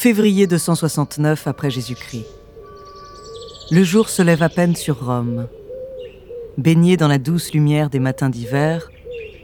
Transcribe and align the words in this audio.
Février 0.00 0.46
269 0.46 1.46
après 1.46 1.68
Jésus-Christ. 1.68 2.24
Le 3.70 3.84
jour 3.84 4.08
se 4.08 4.22
lève 4.22 4.42
à 4.42 4.48
peine 4.48 4.74
sur 4.74 5.04
Rome. 5.04 5.46
Baigné 6.56 6.96
dans 6.96 7.06
la 7.06 7.18
douce 7.18 7.52
lumière 7.52 7.90
des 7.90 7.98
matins 7.98 8.30
d'hiver, 8.30 8.90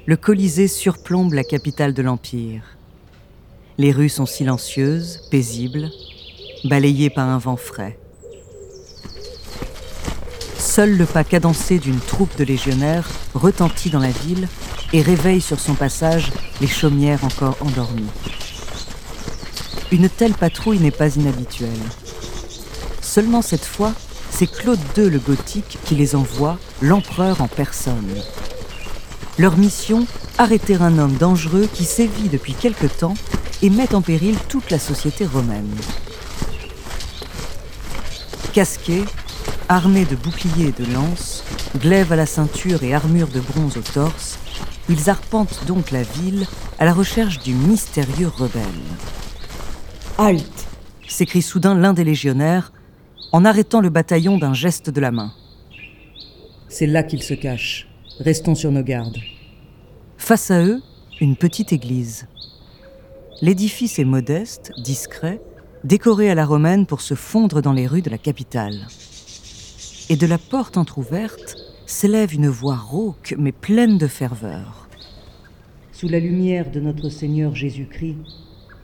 le 0.07 0.17
Colisée 0.17 0.67
surplombe 0.67 1.35
la 1.35 1.45
capitale 1.45 1.93
de 1.93 2.01
l'Empire. 2.01 2.63
Les 3.77 3.93
rues 3.93 4.09
sont 4.09 4.25
silencieuses, 4.25 5.29
paisibles, 5.31 5.91
balayées 6.65 7.11
par 7.11 7.29
un 7.29 7.37
vent 7.37 7.59
frais. 7.59 7.99
Seul 10.57 10.97
le 10.97 11.05
pas 11.05 11.25
cadencé 11.25 11.79
d'une 11.79 12.01
troupe 12.01 12.35
de 12.39 12.45
légionnaires 12.45 13.11
retentit 13.35 13.91
dans 13.91 14.01
la 14.01 14.09
ville 14.09 14.49
et 14.95 15.03
réveille 15.03 15.43
sur 15.43 15.61
son 15.61 15.75
passage 15.75 16.33
les 16.63 16.67
chaumières 16.67 17.25
encore 17.25 17.59
endormies. 17.61 18.09
Une 19.93 20.09
telle 20.09 20.35
patrouille 20.35 20.81
n'est 20.81 20.91
pas 20.91 21.15
inhabituelle. 21.15 21.71
Seulement 23.01 23.41
cette 23.41 23.65
fois, 23.65 23.93
c'est 24.31 24.49
Claude 24.49 24.81
II 24.97 25.09
le 25.09 25.21
Gothique 25.21 25.79
qui 25.85 25.95
les 25.95 26.17
envoie, 26.17 26.59
l'empereur 26.83 27.41
en 27.41 27.47
personne. 27.47 28.11
Leur 29.39 29.57
mission, 29.57 30.07
arrêter 30.39 30.75
un 30.75 30.99
homme 30.99 31.17
dangereux 31.17 31.69
qui 31.73 31.85
sévit 31.85 32.29
depuis 32.29 32.55
quelque 32.55 32.87
temps 32.87 33.15
et 33.63 33.71
met 33.71 33.95
en 33.95 34.03
péril 34.03 34.37
toute 34.49 34.71
la 34.71 34.81
société 34.81 35.25
romaine. 35.25 35.75
Casqués, 38.53 39.05
armés 39.69 40.05
de 40.05 40.17
boucliers 40.17 40.69
et 40.77 40.83
de 40.83 40.93
lances, 40.93 41.45
glaives 41.79 42.13
à 42.13 42.17
la 42.17 42.27
ceinture 42.27 42.83
et 42.83 42.93
armure 42.93 43.29
de 43.29 43.41
bronze 43.41 43.77
au 43.77 43.83
torse, 43.83 44.39
ils 44.89 45.09
arpentent 45.11 45.65
donc 45.67 45.93
la 45.93 46.03
ville 46.03 46.47
à 46.81 46.85
la 46.85 46.93
recherche 46.93 47.39
du 47.39 47.55
mystérieux 47.55 48.31
rebelle. 48.37 48.63
Halte 50.19 50.67
s'écrie 51.07 51.43
soudain 51.43 51.75
l'un 51.75 51.93
des 51.93 52.03
légionnaires 52.03 52.73
en 53.33 53.45
arrêtant 53.45 53.83
le 53.83 53.91
bataillon 53.91 54.39
d'un 54.39 54.55
geste 54.55 54.89
de 54.89 55.01
la 55.01 55.11
main. 55.11 55.31
C'est 56.69 56.87
là 56.87 57.03
qu'ils 57.03 57.23
se 57.23 57.35
cachent. 57.35 57.87
Restons 58.19 58.55
sur 58.55 58.73
nos 58.73 58.83
gardes. 58.83 59.19
Face 60.17 60.51
à 60.51 60.65
eux, 60.65 60.81
une 61.21 61.37
petite 61.37 61.75
église. 61.75 62.29
L'édifice 63.43 63.99
est 63.99 64.07
modeste, 64.07 64.73
discret, 64.79 65.39
décoré 65.85 66.31
à 66.31 66.35
la 66.35 66.47
romaine 66.47 66.87
pour 66.87 67.03
se 67.03 67.15
fondre 67.15 67.61
dans 67.61 67.75
les 67.75 67.87
rues 67.87 68.01
de 68.01 68.09
la 68.09 68.17
capitale. 68.17 68.87
Et 70.09 70.17
de 70.17 70.27
la 70.27 70.39
porte 70.39 70.79
entr'ouverte 70.79 71.57
s'élève 71.85 72.33
une 72.33 72.49
voix 72.49 72.77
rauque 72.77 73.35
mais 73.39 73.53
pleine 73.53 73.99
de 73.99 74.07
ferveur. 74.07 74.89
Sous 75.93 76.09
la 76.09 76.21
lumière 76.21 76.71
de 76.71 76.81
notre 76.81 77.11
Seigneur 77.11 77.55
Jésus-Christ, 77.55 78.17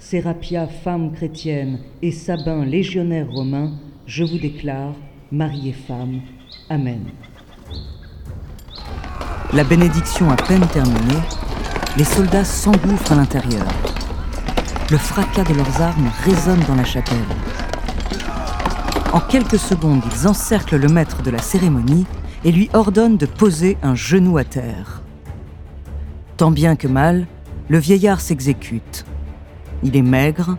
Sérapia, 0.03 0.67
femme 0.67 1.13
chrétienne, 1.13 1.79
et 2.03 2.11
Sabin, 2.11 2.65
légionnaire 2.65 3.31
romain, 3.31 3.71
je 4.05 4.25
vous 4.25 4.37
déclare, 4.37 4.93
mari 5.31 5.71
et 5.71 5.73
femme. 5.73 6.21
Amen. 6.69 7.05
La 9.55 9.63
bénédiction 9.65 10.29
à 10.31 10.37
peine 10.37 10.67
terminée, 10.67 11.23
les 11.97 12.05
soldats 12.05 12.45
s'engouffrent 12.45 13.13
à 13.13 13.15
l'intérieur. 13.15 13.67
Le 14.91 14.99
fracas 14.99 15.45
de 15.45 15.55
leurs 15.55 15.81
armes 15.81 16.11
résonne 16.25 16.61
dans 16.67 16.75
la 16.75 16.85
chapelle. 16.85 17.17
En 19.13 19.21
quelques 19.21 19.59
secondes, 19.59 20.03
ils 20.15 20.27
encerclent 20.27 20.79
le 20.79 20.89
maître 20.89 21.23
de 21.23 21.31
la 21.31 21.39
cérémonie 21.39 22.07
et 22.45 22.51
lui 22.51 22.69
ordonnent 22.75 23.19
de 23.19 23.27
poser 23.27 23.79
un 23.83 23.95
genou 23.95 24.37
à 24.37 24.45
terre. 24.45 25.01
Tant 26.37 26.51
bien 26.51 26.75
que 26.77 26.89
mal, 26.89 27.27
le 27.69 27.79
vieillard 27.79 28.21
s'exécute. 28.21 29.07
Il 29.85 29.97
est 29.97 30.03
maigre 30.03 30.57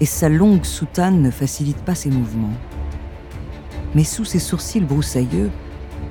et 0.00 0.06
sa 0.06 0.28
longue 0.28 0.64
soutane 0.64 1.22
ne 1.22 1.30
facilite 1.30 1.78
pas 1.78 1.94
ses 1.94 2.10
mouvements. 2.10 2.52
Mais 3.94 4.04
sous 4.04 4.24
ses 4.24 4.38
sourcils 4.38 4.80
broussailleux, 4.80 5.50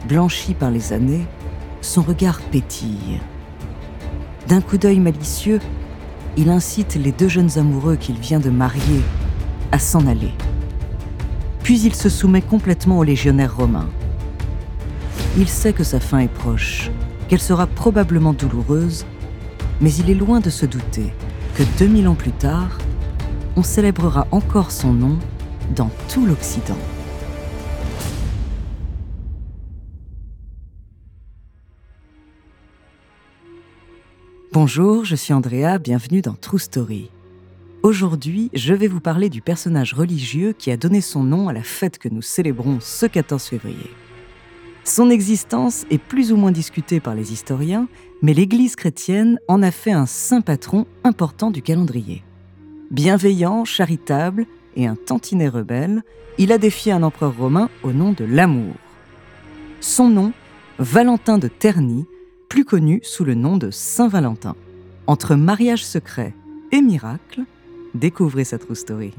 blanchis 0.07 0.55
par 0.55 0.71
les 0.71 0.91
années, 0.91 1.25
son 1.81 2.01
regard 2.01 2.39
pétille. 2.41 3.19
D'un 4.47 4.61
coup 4.61 4.77
d'œil 4.77 4.99
malicieux, 4.99 5.59
il 6.35 6.49
incite 6.49 6.95
les 6.95 7.11
deux 7.11 7.27
jeunes 7.27 7.59
amoureux 7.59 7.95
qu'il 7.95 8.19
vient 8.19 8.39
de 8.39 8.49
marier 8.49 9.01
à 9.71 9.77
s'en 9.77 10.07
aller. 10.07 10.31
Puis 11.61 11.81
il 11.81 11.93
se 11.93 12.09
soumet 12.09 12.41
complètement 12.41 12.97
aux 12.99 13.03
légionnaires 13.03 13.55
romains. 13.55 13.89
Il 15.37 15.47
sait 15.47 15.73
que 15.73 15.83
sa 15.83 15.99
fin 15.99 16.19
est 16.19 16.33
proche, 16.33 16.89
qu'elle 17.27 17.41
sera 17.41 17.67
probablement 17.67 18.33
douloureuse, 18.33 19.05
mais 19.79 19.93
il 19.93 20.09
est 20.09 20.15
loin 20.15 20.39
de 20.39 20.49
se 20.49 20.65
douter 20.65 21.13
que 21.57 21.63
2000 21.79 22.07
ans 22.07 22.13
plus 22.13 22.33
tard, 22.33 22.77
on 23.55 23.63
célébrera 23.63 24.27
encore 24.29 24.69
son 24.69 24.93
nom 24.93 25.17
dans 25.75 25.89
tout 26.07 26.23
l'Occident. 26.23 26.77
Bonjour, 34.53 35.03
je 35.03 35.15
suis 35.15 35.33
Andrea, 35.33 35.79
bienvenue 35.79 36.21
dans 36.21 36.35
True 36.35 36.59
Story. 36.59 37.09
Aujourd'hui, 37.81 38.51
je 38.53 38.75
vais 38.75 38.87
vous 38.87 38.99
parler 38.99 39.31
du 39.31 39.41
personnage 39.41 39.95
religieux 39.95 40.53
qui 40.53 40.69
a 40.69 40.77
donné 40.77 41.01
son 41.01 41.23
nom 41.23 41.49
à 41.49 41.53
la 41.53 41.63
fête 41.63 41.97
que 41.97 42.07
nous 42.07 42.21
célébrons 42.21 42.77
ce 42.81 43.07
14 43.07 43.43
février. 43.43 43.89
Son 44.87 45.09
existence 45.09 45.85
est 45.91 45.97
plus 45.97 46.31
ou 46.31 46.37
moins 46.37 46.53
discutée 46.53 47.01
par 47.01 47.13
les 47.13 47.33
historiens, 47.33 47.89
mais 48.21 48.33
l'Église 48.33 48.77
chrétienne 48.77 49.37
en 49.49 49.61
a 49.61 49.69
fait 49.69 49.91
un 49.91 50.05
saint 50.05 50.39
patron 50.39 50.85
important 51.03 51.51
du 51.51 51.61
calendrier. 51.61 52.23
Bienveillant, 52.89 53.65
charitable 53.65 54.45
et 54.77 54.87
un 54.87 54.95
tantinet 54.95 55.49
rebelle, 55.49 56.03
il 56.37 56.53
a 56.53 56.57
défié 56.57 56.93
un 56.93 57.03
empereur 57.03 57.35
romain 57.35 57.69
au 57.83 57.91
nom 57.91 58.13
de 58.13 58.23
l'amour. 58.23 58.75
Son 59.81 60.07
nom, 60.07 60.31
Valentin 60.79 61.37
de 61.37 61.49
Terni, 61.49 62.05
plus 62.47 62.63
connu 62.63 63.01
sous 63.03 63.25
le 63.25 63.35
nom 63.35 63.57
de 63.57 63.71
Saint 63.71 64.07
Valentin. 64.07 64.55
Entre 65.05 65.35
mariage 65.35 65.85
secret 65.85 66.33
et 66.71 66.81
miracle, 66.81 67.41
découvrez 67.93 68.45
sa 68.45 68.57
true 68.57 68.73
story. 68.73 69.11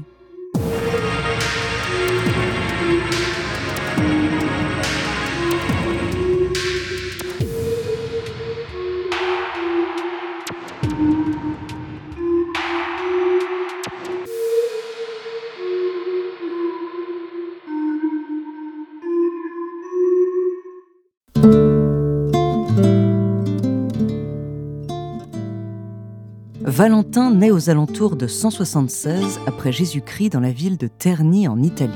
Valentin 26.79 27.31
naît 27.31 27.51
aux 27.51 27.69
alentours 27.69 28.15
de 28.15 28.25
176 28.25 29.41
après 29.45 29.73
Jésus-Christ 29.73 30.29
dans 30.29 30.39
la 30.39 30.53
ville 30.53 30.77
de 30.77 30.87
Terni 30.87 31.45
en 31.45 31.61
Italie. 31.61 31.91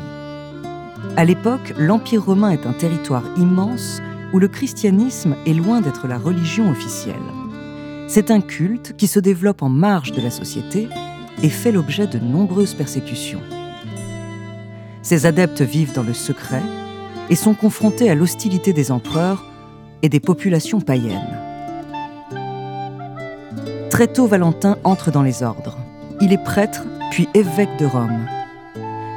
À 1.15 1.23
l'époque, 1.23 1.73
l'Empire 1.77 2.25
romain 2.25 2.49
est 2.49 2.67
un 2.67 2.73
territoire 2.73 3.23
immense 3.37 4.01
où 4.33 4.39
le 4.39 4.49
christianisme 4.49 5.37
est 5.45 5.53
loin 5.53 5.79
d'être 5.79 6.09
la 6.09 6.17
religion 6.17 6.69
officielle. 6.69 7.15
C'est 8.09 8.29
un 8.29 8.41
culte 8.41 8.93
qui 8.97 9.07
se 9.07 9.21
développe 9.21 9.61
en 9.61 9.69
marge 9.69 10.11
de 10.11 10.21
la 10.21 10.31
société 10.31 10.89
et 11.41 11.49
fait 11.49 11.71
l'objet 11.71 12.05
de 12.05 12.19
nombreuses 12.19 12.73
persécutions. 12.73 13.41
Ses 15.01 15.25
adeptes 15.25 15.61
vivent 15.61 15.93
dans 15.93 16.03
le 16.03 16.13
secret 16.13 16.63
et 17.29 17.37
sont 17.37 17.53
confrontés 17.53 18.09
à 18.09 18.15
l'hostilité 18.15 18.73
des 18.73 18.91
empereurs 18.91 19.45
et 20.01 20.09
des 20.09 20.19
populations 20.19 20.81
païennes. 20.81 21.42
Très 23.93 24.07
tôt, 24.07 24.25
Valentin 24.25 24.77
entre 24.83 25.11
dans 25.11 25.21
les 25.21 25.43
ordres. 25.43 25.77
Il 26.19 26.33
est 26.33 26.43
prêtre, 26.43 26.81
puis 27.11 27.29
évêque 27.35 27.77
de 27.77 27.85
Rome. 27.85 28.25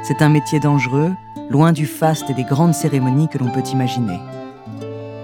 C'est 0.03 0.21
un 0.21 0.29
métier 0.29 0.59
dangereux, 0.59 1.13
loin 1.49 1.71
du 1.71 1.87
faste 1.87 2.29
et 2.29 2.35
des 2.35 2.43
grandes 2.43 2.75
cérémonies 2.75 3.27
que 3.27 3.39
l'on 3.39 3.49
peut 3.49 3.67
imaginer. 3.73 4.19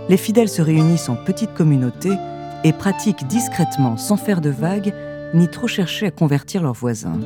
Les 0.10 0.18
fidèles 0.18 0.50
se 0.50 0.64
réunissent 0.64 1.08
en 1.08 1.16
petites 1.16 1.54
communautés 1.54 2.18
et 2.64 2.74
pratiquent 2.74 3.28
discrètement, 3.28 3.96
sans 3.96 4.18
faire 4.18 4.42
de 4.42 4.50
vagues, 4.50 4.92
ni 5.36 5.48
trop 5.48 5.68
chercher 5.68 6.08
à 6.08 6.12
convertir 6.12 6.64
leurs 6.64 6.74
voisins. 6.74 7.20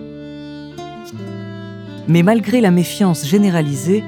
Mais 2.09 2.23
malgré 2.23 2.59
la 2.59 2.71
méfiance 2.71 3.25
généralisée, 3.25 4.03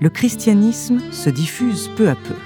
le 0.00 0.08
christianisme 0.08 1.00
se 1.10 1.30
diffuse 1.30 1.90
peu 1.96 2.10
à 2.10 2.14
peu 2.14 2.36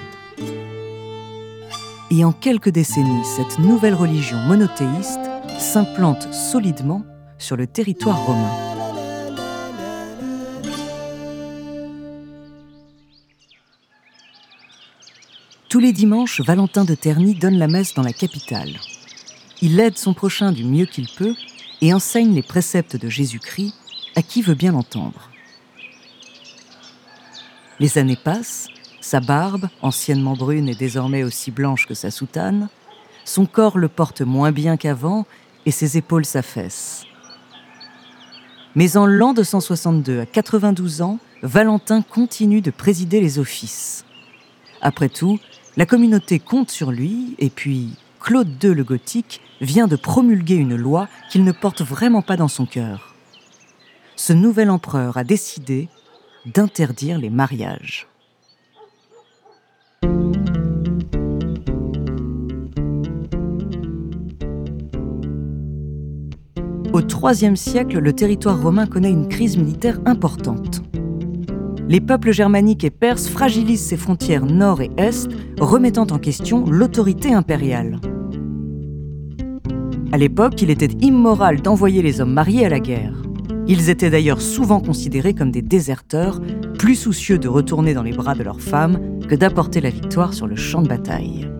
et 2.16 2.24
en 2.24 2.32
quelques 2.32 2.68
décennies, 2.68 3.24
cette 3.24 3.58
nouvelle 3.58 3.94
religion 3.94 4.38
monothéiste 4.38 5.18
s'implante 5.58 6.32
solidement 6.32 7.02
sur 7.38 7.56
le 7.56 7.66
territoire 7.66 8.24
romain. 8.24 8.52
Tous 15.68 15.80
les 15.80 15.92
dimanches, 15.92 16.40
Valentin 16.40 16.84
de 16.84 16.94
Terny 16.94 17.34
donne 17.34 17.58
la 17.58 17.66
messe 17.66 17.94
dans 17.94 18.04
la 18.04 18.12
capitale. 18.12 18.78
Il 19.60 19.80
aide 19.80 19.98
son 19.98 20.14
prochain 20.14 20.52
du 20.52 20.62
mieux 20.62 20.86
qu'il 20.86 21.08
peut 21.08 21.34
et 21.80 21.92
enseigne 21.92 22.32
les 22.32 22.44
préceptes 22.44 22.96
de 22.96 23.08
Jésus-Christ, 23.08 23.74
à 24.14 24.22
qui 24.22 24.40
veut 24.40 24.54
bien 24.54 24.70
l'entendre. 24.70 25.30
Les 27.80 27.98
années 27.98 28.18
passent, 28.22 28.68
sa 29.04 29.20
barbe, 29.20 29.68
anciennement 29.82 30.32
brune 30.32 30.66
et 30.66 30.74
désormais 30.74 31.24
aussi 31.24 31.50
blanche 31.50 31.86
que 31.86 31.92
sa 31.92 32.10
soutane, 32.10 32.70
son 33.26 33.44
corps 33.44 33.76
le 33.76 33.88
porte 33.88 34.22
moins 34.22 34.50
bien 34.50 34.78
qu'avant 34.78 35.26
et 35.66 35.70
ses 35.70 35.98
épaules 35.98 36.24
s'affaissent. 36.24 37.04
Mais 38.74 38.96
en 38.96 39.04
l'an 39.04 39.34
262, 39.34 40.20
à 40.20 40.26
92 40.26 41.02
ans, 41.02 41.18
Valentin 41.42 42.00
continue 42.00 42.62
de 42.62 42.70
présider 42.70 43.20
les 43.20 43.38
offices. 43.38 44.06
Après 44.80 45.10
tout, 45.10 45.38
la 45.76 45.84
communauté 45.84 46.38
compte 46.38 46.70
sur 46.70 46.90
lui, 46.90 47.34
et 47.38 47.50
puis 47.50 47.90
Claude 48.20 48.48
II 48.64 48.72
le 48.72 48.84
Gothique 48.84 49.42
vient 49.60 49.86
de 49.86 49.96
promulguer 49.96 50.56
une 50.56 50.76
loi 50.76 51.08
qu'il 51.30 51.44
ne 51.44 51.52
porte 51.52 51.82
vraiment 51.82 52.22
pas 52.22 52.38
dans 52.38 52.48
son 52.48 52.64
cœur. 52.64 53.14
Ce 54.16 54.32
nouvel 54.32 54.70
empereur 54.70 55.18
a 55.18 55.24
décidé 55.24 55.90
d'interdire 56.46 57.18
les 57.18 57.30
mariages. 57.30 58.08
Au 66.94 67.00
IIIe 67.00 67.56
siècle, 67.56 67.98
le 67.98 68.12
territoire 68.12 68.62
romain 68.62 68.86
connaît 68.86 69.10
une 69.10 69.26
crise 69.26 69.56
militaire 69.56 69.98
importante. 70.06 70.80
Les 71.88 72.00
peuples 72.00 72.30
germaniques 72.30 72.84
et 72.84 72.90
perses 72.90 73.26
fragilisent 73.26 73.84
ses 73.84 73.96
frontières 73.96 74.46
nord 74.46 74.80
et 74.80 74.92
est, 74.96 75.28
remettant 75.58 76.06
en 76.12 76.20
question 76.20 76.64
l'autorité 76.66 77.34
impériale. 77.34 77.98
À 80.12 80.18
l'époque, 80.18 80.62
il 80.62 80.70
était 80.70 80.96
immoral 81.00 81.62
d'envoyer 81.62 82.00
les 82.00 82.20
hommes 82.20 82.32
mariés 82.32 82.64
à 82.64 82.68
la 82.68 82.78
guerre. 82.78 83.20
Ils 83.66 83.90
étaient 83.90 84.10
d'ailleurs 84.10 84.40
souvent 84.40 84.78
considérés 84.78 85.34
comme 85.34 85.50
des 85.50 85.62
déserteurs, 85.62 86.40
plus 86.78 86.94
soucieux 86.94 87.40
de 87.40 87.48
retourner 87.48 87.92
dans 87.94 88.04
les 88.04 88.12
bras 88.12 88.36
de 88.36 88.44
leurs 88.44 88.60
femmes 88.60 89.18
que 89.28 89.34
d'apporter 89.34 89.80
la 89.80 89.90
victoire 89.90 90.32
sur 90.32 90.46
le 90.46 90.54
champ 90.54 90.80
de 90.80 90.88
bataille. 90.88 91.50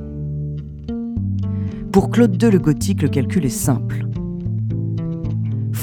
Pour 1.90 2.10
Claude 2.10 2.40
II 2.40 2.52
le 2.52 2.60
Gothique, 2.60 3.02
le 3.02 3.08
calcul 3.08 3.44
est 3.44 3.48
simple 3.48 4.06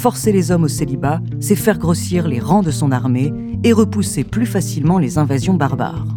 forcer 0.02 0.32
les 0.32 0.50
hommes 0.50 0.64
au 0.64 0.68
célibat, 0.68 1.22
c'est 1.40 1.56
faire 1.56 1.78
grossir 1.78 2.28
les 2.28 2.40
rangs 2.40 2.64
de 2.64 2.72
son 2.72 2.92
armée 2.92 3.32
et 3.64 3.72
repousser 3.72 4.24
plus 4.24 4.48
facilement 4.48 4.98
les 4.98 5.20
invasions 5.20 5.54
barbares. 5.54 6.08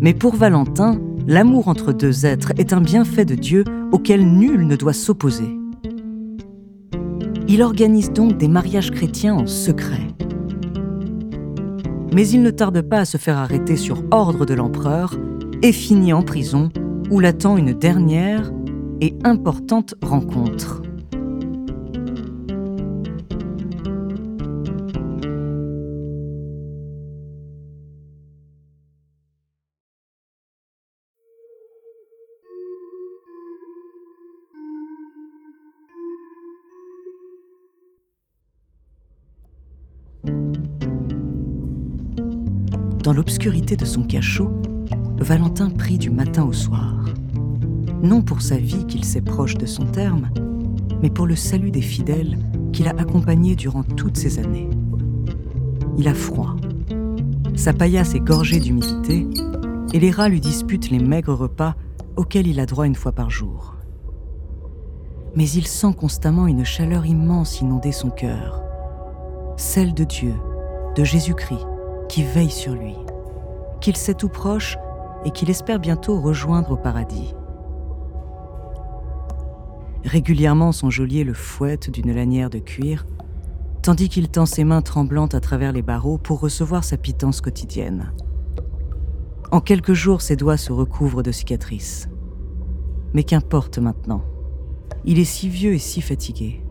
Mais 0.00 0.14
pour 0.14 0.36
Valentin, 0.36 1.00
l'amour 1.26 1.66
entre 1.66 1.92
deux 1.92 2.24
êtres 2.24 2.52
est 2.56 2.72
un 2.72 2.80
bienfait 2.80 3.24
de 3.24 3.34
Dieu 3.34 3.64
auquel 3.90 4.24
nul 4.24 4.64
ne 4.68 4.76
doit 4.76 4.92
s'opposer. 4.92 5.58
Il 7.48 7.62
organise 7.62 8.12
donc 8.12 8.38
des 8.38 8.46
mariages 8.46 8.92
chrétiens 8.92 9.34
en 9.34 9.48
secret. 9.48 10.06
Mais 12.14 12.28
il 12.28 12.42
ne 12.42 12.50
tarde 12.50 12.80
pas 12.82 13.00
à 13.00 13.04
se 13.06 13.16
faire 13.16 13.38
arrêter 13.38 13.74
sur 13.74 14.04
ordre 14.12 14.46
de 14.46 14.54
l'empereur 14.54 15.16
et 15.62 15.72
finit 15.72 16.12
en 16.12 16.22
prison 16.22 16.70
où 17.10 17.18
l'attend 17.18 17.56
une 17.56 17.72
dernière 17.72 18.52
et 19.00 19.16
importante 19.24 19.96
rencontre. 20.00 20.82
Dans 43.08 43.14
l'obscurité 43.14 43.74
de 43.74 43.86
son 43.86 44.02
cachot, 44.02 44.50
Valentin 45.16 45.70
prie 45.70 45.96
du 45.96 46.10
matin 46.10 46.44
au 46.44 46.52
soir. 46.52 47.06
Non 48.02 48.20
pour 48.20 48.42
sa 48.42 48.58
vie 48.58 48.84
qu'il 48.84 49.02
sait 49.02 49.22
proche 49.22 49.54
de 49.54 49.64
son 49.64 49.86
terme, 49.86 50.28
mais 51.00 51.08
pour 51.08 51.26
le 51.26 51.34
salut 51.34 51.70
des 51.70 51.80
fidèles 51.80 52.36
qu'il 52.70 52.86
a 52.86 52.90
accompagnés 52.98 53.56
durant 53.56 53.82
toutes 53.82 54.18
ces 54.18 54.38
années. 54.38 54.68
Il 55.96 56.06
a 56.06 56.12
froid. 56.12 56.56
Sa 57.56 57.72
paillasse 57.72 58.14
est 58.14 58.20
gorgée 58.20 58.60
d'humidité 58.60 59.26
et 59.94 60.00
les 60.00 60.10
rats 60.10 60.28
lui 60.28 60.42
disputent 60.42 60.90
les 60.90 60.98
maigres 60.98 61.32
repas 61.32 61.76
auxquels 62.16 62.46
il 62.46 62.60
a 62.60 62.66
droit 62.66 62.86
une 62.86 62.94
fois 62.94 63.12
par 63.12 63.30
jour. 63.30 63.74
Mais 65.34 65.48
il 65.48 65.66
sent 65.66 65.94
constamment 65.98 66.46
une 66.46 66.66
chaleur 66.66 67.06
immense 67.06 67.62
inonder 67.62 67.92
son 67.92 68.10
cœur, 68.10 68.62
celle 69.56 69.94
de 69.94 70.04
Dieu, 70.04 70.34
de 70.94 71.04
Jésus-Christ, 71.04 71.64
qui 72.08 72.22
veille 72.22 72.50
sur 72.50 72.72
lui, 72.72 72.94
qu'il 73.80 73.96
sait 73.96 74.14
tout 74.14 74.28
proche 74.28 74.76
et 75.24 75.30
qu'il 75.30 75.50
espère 75.50 75.78
bientôt 75.78 76.20
rejoindre 76.20 76.72
au 76.72 76.76
paradis. 76.76 77.34
Régulièrement, 80.04 80.72
son 80.72 80.90
geôlier 80.90 81.24
le 81.24 81.34
fouette 81.34 81.90
d'une 81.90 82.14
lanière 82.14 82.50
de 82.50 82.58
cuir, 82.58 83.06
tandis 83.82 84.08
qu'il 84.08 84.28
tend 84.28 84.46
ses 84.46 84.64
mains 84.64 84.82
tremblantes 84.82 85.34
à 85.34 85.40
travers 85.40 85.72
les 85.72 85.82
barreaux 85.82 86.18
pour 86.18 86.40
recevoir 86.40 86.84
sa 86.84 86.96
pitance 86.96 87.40
quotidienne. 87.40 88.12
En 89.50 89.60
quelques 89.60 89.94
jours, 89.94 90.22
ses 90.22 90.36
doigts 90.36 90.56
se 90.56 90.72
recouvrent 90.72 91.22
de 91.22 91.32
cicatrices. 91.32 92.08
Mais 93.14 93.24
qu'importe 93.24 93.78
maintenant. 93.78 94.22
Il 95.04 95.18
est 95.18 95.24
si 95.24 95.48
vieux 95.48 95.74
et 95.74 95.78
si 95.78 96.00
fatigué. 96.02 96.62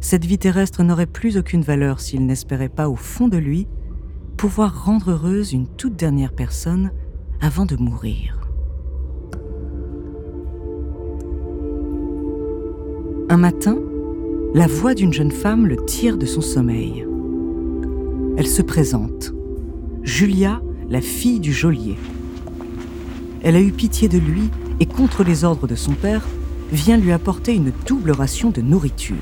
Cette 0.00 0.24
vie 0.24 0.38
terrestre 0.38 0.82
n'aurait 0.82 1.06
plus 1.06 1.36
aucune 1.36 1.62
valeur 1.62 2.00
s'il 2.00 2.26
n'espérait 2.26 2.68
pas 2.68 2.88
au 2.88 2.96
fond 2.96 3.28
de 3.28 3.36
lui 3.36 3.68
pouvoir 4.38 4.84
rendre 4.84 5.10
heureuse 5.10 5.52
une 5.52 5.66
toute 5.66 5.96
dernière 5.96 6.32
personne 6.32 6.92
avant 7.40 7.66
de 7.66 7.74
mourir. 7.74 8.38
Un 13.28 13.36
matin, 13.36 13.76
la 14.54 14.68
voix 14.68 14.94
d'une 14.94 15.12
jeune 15.12 15.32
femme 15.32 15.66
le 15.66 15.76
tire 15.84 16.16
de 16.16 16.24
son 16.24 16.40
sommeil. 16.40 17.04
Elle 18.36 18.46
se 18.46 18.62
présente. 18.62 19.34
Julia, 20.04 20.62
la 20.88 21.00
fille 21.00 21.40
du 21.40 21.52
geôlier. 21.52 21.96
Elle 23.42 23.56
a 23.56 23.60
eu 23.60 23.72
pitié 23.72 24.08
de 24.08 24.18
lui 24.18 24.50
et, 24.78 24.86
contre 24.86 25.24
les 25.24 25.42
ordres 25.42 25.66
de 25.66 25.74
son 25.74 25.94
père, 25.94 26.24
vient 26.70 26.96
lui 26.96 27.10
apporter 27.10 27.56
une 27.56 27.72
double 27.86 28.12
ration 28.12 28.50
de 28.50 28.60
nourriture. 28.60 29.16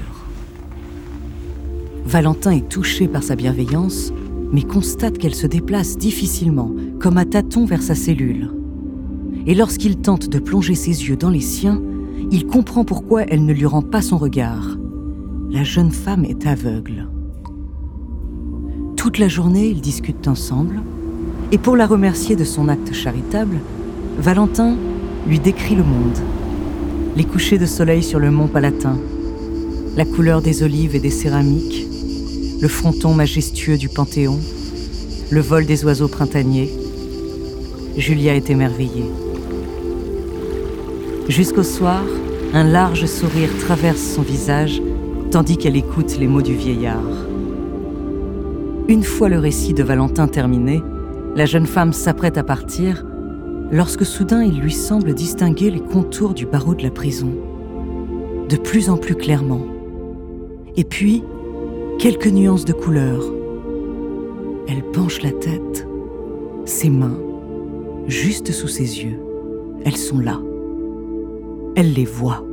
Valentin 2.05 2.51
est 2.51 2.69
touché 2.69 3.09
par 3.09 3.23
sa 3.23 3.35
bienveillance 3.35 4.13
mais 4.53 4.63
constate 4.63 5.19
qu'elle 5.19 5.35
se 5.35 5.47
déplace 5.47 5.99
difficilement, 5.99 6.71
comme 6.99 7.19
à 7.19 7.25
tâtons 7.25 7.65
vers 7.65 7.83
sa 7.83 7.95
cellule. 7.95 8.51
Et 9.47 9.55
lorsqu'il 9.55 9.97
tente 9.97 10.29
de 10.29 10.39
plonger 10.39 10.75
ses 10.75 11.09
yeux 11.09 11.17
dans 11.17 11.31
les 11.31 11.41
siens, 11.41 11.81
il 12.31 12.47
comprend 12.47 12.85
pourquoi 12.85 13.23
elle 13.23 13.45
ne 13.45 13.53
lui 13.53 13.67
rend 13.67 13.83
pas 13.83 14.03
son 14.03 14.19
regard. 14.19 14.77
La 15.51 15.63
jeune 15.63 15.93
femme 15.93 16.25
est 16.25 16.47
aveugle. 16.47 17.09
Toute 18.97 19.19
la 19.19 19.29
journée, 19.29 19.69
ils 19.69 19.81
discutent 19.81 20.27
ensemble, 20.27 20.81
et 21.53 21.59
pour 21.59 21.77
la 21.77 21.87
remercier 21.87 22.35
de 22.35 22.45
son 22.45 22.69
acte 22.69 22.93
charitable, 22.93 23.59
Valentin 24.19 24.77
lui 25.29 25.39
décrit 25.39 25.77
le 25.77 25.85
monde. 25.85 26.19
Les 27.17 27.25
couchers 27.25 27.59
de 27.59 27.67
soleil 27.67 28.03
sur 28.03 28.19
le 28.19 28.31
mont 28.31 28.49
Palatin, 28.49 28.99
la 29.97 30.05
couleur 30.05 30.43
des 30.43 30.63
olives 30.63 30.97
et 30.97 31.01
des 31.01 31.11
céramiques, 31.11 31.87
le 32.61 32.69
fronton 32.69 33.13
majestueux 33.13 33.77
du 33.77 33.89
Panthéon, 33.89 34.41
le 35.31 35.41
vol 35.41 35.67
des 35.67 35.85
oiseaux 35.85 36.09
printaniers. 36.09 36.71
Julia 37.97 38.35
est 38.35 38.49
émerveillée. 38.49 39.11
Jusqu'au 41.29 41.63
soir, 41.63 42.03
un 42.55 42.65
large 42.65 43.05
sourire 43.07 43.51
traverse 43.61 44.01
son 44.01 44.23
visage 44.23 44.81
tandis 45.31 45.59
qu'elle 45.59 45.77
écoute 45.77 46.17
les 46.19 46.29
mots 46.29 46.43
du 46.43 46.55
vieillard. 46.55 47.03
Une 48.89 49.03
fois 49.03 49.29
le 49.29 49.39
récit 49.39 49.75
de 49.75 49.83
Valentin 49.83 50.29
terminé, 50.29 50.83
la 51.35 51.45
jeune 51.45 51.67
femme 51.67 51.93
s'apprête 51.93 52.39
à 52.39 52.45
partir 52.45 53.05
lorsque 53.71 54.07
soudain 54.07 54.43
il 54.43 54.61
lui 54.61 54.73
semble 54.73 55.13
distinguer 55.13 55.71
les 55.71 55.81
contours 55.81 56.33
du 56.33 56.47
barreau 56.47 56.75
de 56.75 56.85
la 56.85 56.91
prison, 56.91 57.35
de 58.49 58.57
plus 58.57 58.89
en 58.89 58.97
plus 58.97 59.17
clairement. 59.17 59.67
Et 60.77 60.85
puis, 60.85 61.23
quelques 61.99 62.27
nuances 62.27 62.65
de 62.65 62.73
couleur. 62.73 63.23
Elle 64.69 64.83
penche 64.93 65.23
la 65.23 65.33
tête, 65.33 65.87
ses 66.67 66.91
mains, 66.91 67.19
juste 68.07 68.53
sous 68.53 68.69
ses 68.69 69.03
yeux, 69.03 69.21
elles 69.85 69.97
sont 69.97 70.19
là. 70.19 70.41
Elle 71.75 71.93
les 71.93 72.05
voit. 72.05 72.45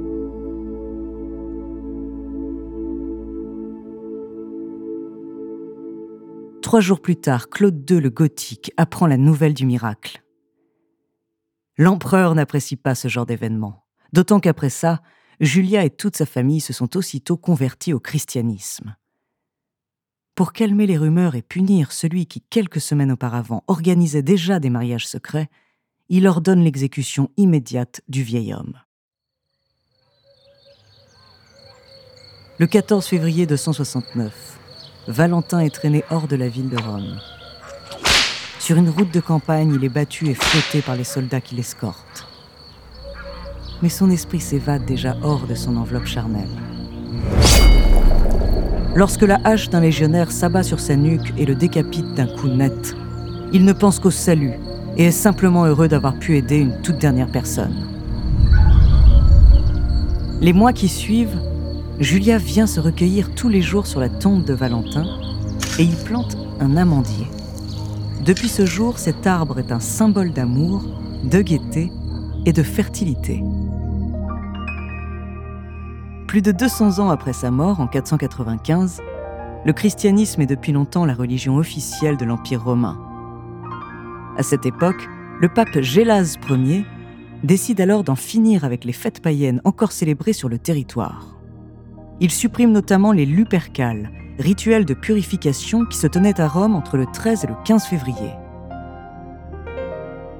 Trois 6.62 6.80
jours 6.80 7.02
plus 7.02 7.18
tard, 7.18 7.50
Claude 7.50 7.90
II 7.90 8.00
le 8.00 8.10
Gothique 8.10 8.72
apprend 8.78 9.08
la 9.08 9.18
nouvelle 9.18 9.54
du 9.54 9.66
miracle. 9.66 10.24
L'empereur 11.78 12.34
n'apprécie 12.36 12.78
pas 12.78 12.96
ce 12.96 13.08
genre 13.08 13.26
d'événement, 13.26 13.86
d'autant 14.14 14.40
qu'après 14.40 14.70
ça, 14.70 15.02
Julia 15.40 15.84
et 15.84 15.90
toute 15.90 16.16
sa 16.16 16.26
famille 16.26 16.62
se 16.62 16.72
sont 16.72 16.96
aussitôt 16.96 17.36
convertis 17.36 17.94
au 17.94 18.00
christianisme 18.00 18.96
pour 20.36 20.52
calmer 20.52 20.88
les 20.88 20.98
rumeurs 20.98 21.36
et 21.36 21.42
punir 21.42 21.92
celui 21.92 22.26
qui, 22.26 22.42
quelques 22.42 22.82
semaines 22.82 23.12
auparavant, 23.12 23.64
organisait 23.68 24.24
déjà 24.24 24.60
des 24.60 24.70
mariages 24.70 25.08
secrets, 25.08 25.50
il 26.10 26.28
ordonne 26.28 26.64
l'exécution 26.64 27.30
immédiate 27.38 28.02
du 28.08 28.24
vieil 28.24 28.54
homme. 28.54 28.74
Le 32.60 32.68
14 32.68 33.06
février 33.06 33.46
269, 33.46 34.60
Valentin 35.08 35.60
est 35.60 35.74
traîné 35.74 36.04
hors 36.10 36.28
de 36.28 36.36
la 36.36 36.48
ville 36.48 36.70
de 36.70 36.78
Rome. 36.78 37.20
Sur 38.60 38.78
une 38.78 38.90
route 38.90 39.14
de 39.14 39.20
campagne, 39.20 39.74
il 39.74 39.84
est 39.84 39.90
battu 39.90 40.30
et 40.30 40.34
flotté 40.34 40.82
par 40.82 40.96
les 40.96 41.04
soldats 41.04 41.42
qui 41.42 41.56
l'escortent. 41.56 42.28
Mais 43.82 43.90
son 43.90 44.10
esprit 44.10 44.40
s'évade 44.40 44.86
déjà 44.86 45.18
hors 45.22 45.46
de 45.46 45.56
son 45.56 45.76
enveloppe 45.76 46.06
charnelle. 46.06 46.48
Lorsque 48.96 49.24
la 49.24 49.40
hache 49.44 49.70
d'un 49.70 49.80
légionnaire 49.80 50.32
s'abat 50.32 50.62
sur 50.62 50.80
sa 50.80 50.96
nuque 50.96 51.34
et 51.38 51.46
le 51.46 51.56
décapite 51.56 52.14
d'un 52.14 52.28
coup 52.28 52.48
net, 52.48 52.96
il 53.52 53.66
ne 53.66 53.74
pense 53.74 54.00
qu'au 54.00 54.12
salut 54.12 54.54
et 54.98 55.06
est 55.06 55.12
simplement 55.12 55.66
heureux 55.66 55.88
d'avoir 55.88 56.14
pu 56.14 56.38
aider 56.38 56.58
une 56.58 56.80
toute 56.82 57.00
dernière 57.00 57.32
personne. 57.32 57.74
Les 60.42 60.54
mois 60.54 60.74
qui 60.74 60.88
suivent, 60.90 61.40
Julia 62.00 62.38
vient 62.38 62.68
se 62.68 62.80
recueillir 62.80 63.34
tous 63.34 63.50
les 63.50 63.62
jours 63.62 63.88
sur 63.88 64.00
la 64.00 64.10
tombe 64.10 64.44
de 64.46 64.54
Valentin 64.54 65.06
et 65.80 65.84
y 65.84 65.96
plante 66.06 66.38
un 66.60 66.78
amandier. 66.78 67.28
Depuis 68.24 68.48
ce 68.50 68.66
jour, 68.66 69.00
cet 69.00 69.26
arbre 69.26 69.58
est 69.58 69.72
un 69.72 69.80
symbole 69.80 70.34
d'amour, 70.34 70.84
de 71.24 71.42
gaieté 71.42 71.92
et 72.46 72.54
de 72.54 72.64
fertilité. 72.64 73.42
Plus 76.34 76.42
de 76.42 76.52
200 76.52 76.98
ans 76.98 77.12
après 77.12 77.32
sa 77.32 77.52
mort, 77.52 77.80
en 77.80 77.86
495, 77.86 79.04
le 79.66 79.72
christianisme 79.72 80.42
est 80.42 80.48
depuis 80.48 80.72
longtemps 80.72 81.06
la 81.06 81.14
religion 81.14 81.58
officielle 81.58 82.18
de 82.18 82.26
l'Empire 82.26 82.64
romain. 82.64 83.00
À 84.36 84.42
cette 84.42 84.66
époque, 84.66 85.08
le 85.40 85.48
pape 85.48 85.80
Gélase 85.82 86.40
Ier 86.50 86.88
décide 87.44 87.82
alors 87.82 88.04
d'en 88.04 88.16
finir 88.16 88.64
avec 88.64 88.84
les 88.84 88.94
fêtes 88.94 89.22
païennes 89.22 89.62
encore 89.64 89.92
célébrées 89.92 90.34
sur 90.34 90.50
le 90.50 90.58
territoire. 90.58 91.38
Il 92.20 92.32
supprime 92.32 92.72
notamment 92.72 93.12
les 93.12 93.28
Lupercales, 93.28 94.10
rituels 94.40 94.86
de 94.86 94.96
purification 94.96 95.86
qui 95.86 96.00
se 96.00 96.08
tenaient 96.08 96.42
à 96.42 96.48
Rome 96.48 96.76
entre 96.76 96.98
le 96.98 97.06
13 97.06 97.44
et 97.44 97.48
le 97.48 97.56
15 97.64 97.86
février. 97.86 98.32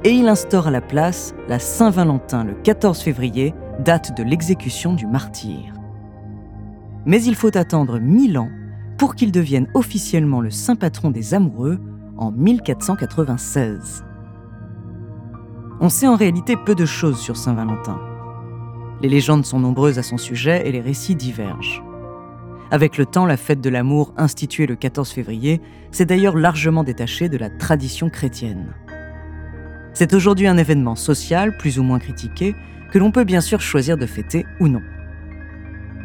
Et 0.04 0.10
il 0.10 0.28
instaure 0.28 0.66
à 0.66 0.72
la 0.72 0.82
place 0.82 1.36
la 1.48 1.60
Saint-Valentin 1.60 2.46
le 2.46 2.56
14 2.56 3.00
février, 3.00 3.54
date 3.78 4.18
de 4.18 4.24
l'exécution 4.24 4.94
du 4.94 5.06
martyr. 5.06 5.73
Mais 7.06 7.22
il 7.24 7.36
faut 7.36 7.56
attendre 7.58 8.00
mille 8.00 8.38
ans 8.38 8.50
pour 8.98 9.16
qu'il 9.16 9.32
devienne 9.32 9.68
officiellement 9.74 10.42
le 10.42 10.52
saint 10.52 10.76
patron 10.76 11.12
des 11.12 11.34
amoureux 11.34 11.80
en 12.18 12.32
1496. 12.32 14.04
On 15.82 15.90
sait 15.90 16.08
en 16.08 16.16
réalité 16.16 16.56
peu 16.56 16.76
de 16.76 16.86
choses 16.86 17.20
sur 17.20 17.36
Saint-Valentin. 17.36 18.00
Les 19.02 19.10
légendes 19.10 19.46
sont 19.46 19.60
nombreuses 19.60 20.00
à 20.00 20.04
son 20.04 20.18
sujet 20.18 20.68
et 20.68 20.72
les 20.72 20.80
récits 20.80 21.16
divergent. 21.16 21.84
Avec 22.72 22.98
le 22.98 23.06
temps, 23.06 23.26
la 23.26 23.38
fête 23.38 23.60
de 23.60 23.70
l'amour, 23.70 24.14
instituée 24.16 24.66
le 24.66 24.76
14 24.76 25.12
février, 25.12 25.62
s'est 25.92 26.06
d'ailleurs 26.06 26.38
largement 26.38 26.84
détachée 26.84 27.28
de 27.28 27.38
la 27.38 27.50
tradition 27.50 28.10
chrétienne. 28.10 28.74
C'est 29.94 30.14
aujourd'hui 30.14 30.48
un 30.48 30.58
événement 30.58 30.96
social, 30.96 31.58
plus 31.58 31.78
ou 31.78 31.84
moins 31.84 32.00
critiqué, 32.00 32.56
que 32.92 33.00
l'on 33.00 33.12
peut 33.12 33.26
bien 33.26 33.42
sûr 33.42 33.62
choisir 33.62 33.98
de 33.98 34.06
fêter 34.06 34.46
ou 34.60 34.68
non. 34.68 34.82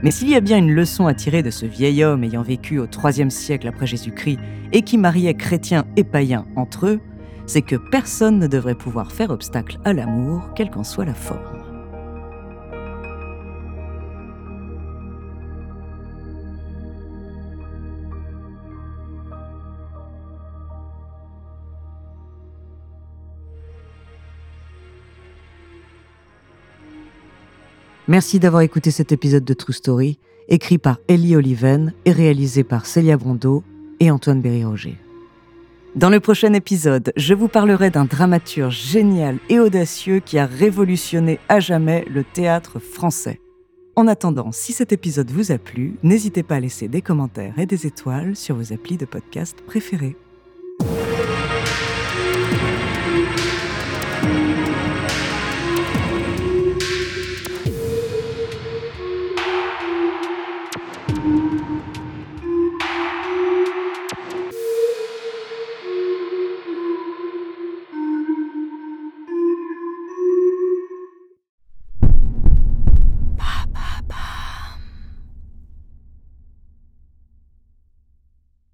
Mais 0.03 0.13
s'il 0.13 0.31
y 0.31 0.37
a 0.37 0.41
bien 0.41 0.59
une 0.59 0.73
leçon 0.73 1.07
à 1.07 1.15
tirer 1.15 1.43
de 1.43 1.51
ce 1.51 1.67
vieil 1.67 2.05
homme 2.05 2.23
ayant 2.23 2.43
vécu 2.43 2.79
au 2.79 2.87
IIIe 2.87 3.31
siècle 3.31 3.67
après 3.67 3.87
Jésus-Christ 3.87 4.39
et 4.73 4.83
qui 4.83 4.97
mariait 4.97 5.35
chrétiens 5.35 5.87
et 5.97 6.05
païens 6.05 6.47
entre 6.55 6.87
eux, 6.87 7.01
c'est 7.47 7.63
que 7.63 7.77
personne 7.77 8.39
ne 8.39 8.47
devrait 8.47 8.77
pouvoir 8.77 9.11
faire 9.11 9.31
obstacle 9.31 9.79
à 9.85 9.93
l'amour, 9.93 10.51
quelle 10.55 10.71
qu'en 10.71 10.85
soit 10.85 11.07
la 11.07 11.15
forme. 11.15 11.58
Merci 28.09 28.39
d'avoir 28.39 28.63
écouté 28.63 28.91
cet 28.91 29.13
épisode 29.13 29.45
de 29.45 29.53
True 29.53 29.75
Story, 29.75 30.19
écrit 30.49 30.79
par 30.79 30.99
Ellie 31.09 31.37
Oliven 31.37 31.93
et 32.07 32.13
réalisé 32.13 32.65
par 32.65 32.87
Célia 32.87 33.19
Brondeau 33.19 33.63
et 34.01 34.11
Antoine 34.11 34.41
Berry-Roger. 34.41 34.97
Dans 35.95 36.09
le 36.09 36.19
prochain 36.19 36.55
épisode, 36.55 37.13
je 37.17 37.35
vous 37.35 37.49
parlerai 37.49 37.91
d'un 37.91 38.07
dramaturge 38.07 38.81
génial 38.81 39.37
et 39.51 39.61
audacieux 39.61 40.21
qui 40.21 40.39
a 40.39 40.47
révolutionné 40.47 41.39
à 41.51 41.61
jamais 41.61 42.07
le 42.09 42.25
théâtre 42.25 42.79
français. 42.79 43.43
En 43.95 44.07
attendant, 44.07 44.53
si 44.53 44.73
cet 44.73 44.91
épisode 44.91 45.31
vous 45.31 45.53
a 45.53 45.59
plu, 45.59 45.97
n'hésitez 46.03 46.43
pas 46.43 46.55
à 46.57 46.61
laisser 46.61 46.89
des 46.89 47.03
commentaires 47.03 47.59
et 47.59 47.67
des 47.67 47.87
étoiles 47.87 48.37
sur 48.37 48.57
vos 48.57 48.73
applis 48.73 48.97
de 48.97 49.05
podcast 49.05 49.61
préférés. 49.67 50.17